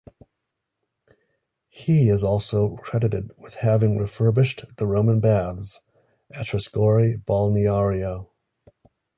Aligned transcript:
He 1.69 2.09
is 2.09 2.23
also 2.23 2.75
credited 2.77 3.35
with 3.37 3.53
having 3.61 3.99
refurbished 3.99 4.65
the 4.77 4.87
Roman 4.87 5.19
baths 5.19 5.79
at 6.33 6.47
Trescore 6.47 7.17
Balneario. 7.23 8.31